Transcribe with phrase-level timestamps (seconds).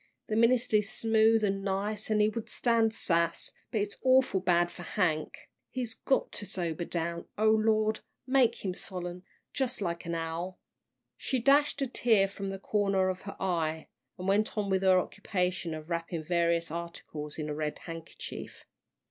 [0.29, 4.71] The minister is smooth an' nice, an' he would stand sass, but it's awful bad
[4.71, 5.47] for Hank.
[5.69, 7.27] He's got to sober down.
[7.37, 9.21] O Lord, make him solemn
[9.53, 10.57] jus' like an owl!"
[11.17, 14.97] She dashed a tear from the corner of her eye, and went on with her
[14.97, 18.65] occupation of wrapping various articles in a red handkerchief.